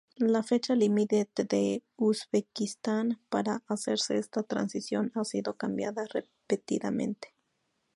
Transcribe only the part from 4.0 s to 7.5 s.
esta transición ha sido cambiada repetidamente.